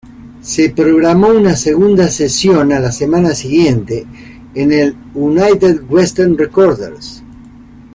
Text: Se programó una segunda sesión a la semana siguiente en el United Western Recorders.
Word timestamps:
Se 0.41 0.71
programó 0.71 1.27
una 1.27 1.55
segunda 1.55 2.07
sesión 2.09 2.71
a 2.73 2.79
la 2.79 2.91
semana 2.91 3.35
siguiente 3.35 4.07
en 4.55 4.73
el 4.73 4.95
United 5.13 5.83
Western 5.87 6.35
Recorders. 6.35 7.21